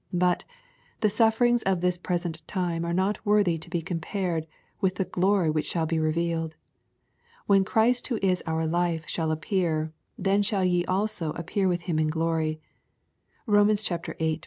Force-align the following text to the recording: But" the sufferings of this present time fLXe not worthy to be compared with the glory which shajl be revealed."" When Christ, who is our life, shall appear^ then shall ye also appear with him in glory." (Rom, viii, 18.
But" 0.17 0.45
the 1.01 1.11
sufferings 1.11 1.61
of 1.61 1.81
this 1.81 1.99
present 1.99 2.41
time 2.47 2.81
fLXe 2.81 2.95
not 2.95 3.23
worthy 3.23 3.59
to 3.59 3.69
be 3.69 3.83
compared 3.83 4.47
with 4.81 4.95
the 4.95 5.05
glory 5.05 5.51
which 5.51 5.71
shajl 5.71 5.87
be 5.89 5.99
revealed."" 5.99 6.55
When 7.45 7.63
Christ, 7.63 8.07
who 8.07 8.17
is 8.19 8.41
our 8.47 8.65
life, 8.65 9.07
shall 9.07 9.29
appear^ 9.29 9.91
then 10.17 10.41
shall 10.41 10.63
ye 10.65 10.83
also 10.85 11.33
appear 11.33 11.67
with 11.67 11.81
him 11.81 11.99
in 11.99 12.07
glory." 12.07 12.59
(Rom, 13.45 13.67
viii, 13.67 14.15
18. 14.19 14.39